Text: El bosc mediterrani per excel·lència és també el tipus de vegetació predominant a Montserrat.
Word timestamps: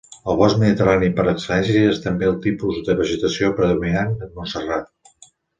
El 0.31 0.37
bosc 0.37 0.59
mediterrani 0.61 1.09
per 1.19 1.25
excel·lència 1.33 1.83
és 1.91 2.01
també 2.07 2.29
el 2.31 2.39
tipus 2.47 2.81
de 2.89 2.97
vegetació 3.03 3.55
predominant 3.61 4.13
a 4.17 4.31
Montserrat. 4.39 4.91